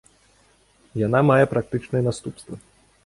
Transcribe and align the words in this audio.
Яна 1.07 1.19
мае 1.29 1.43
практычныя 1.53 2.03
наступствы. 2.09 2.55